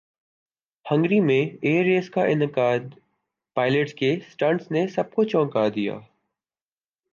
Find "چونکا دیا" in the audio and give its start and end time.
5.23-5.97